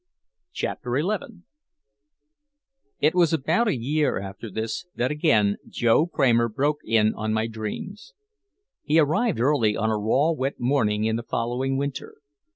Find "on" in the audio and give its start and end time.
7.13-7.33, 9.77-9.91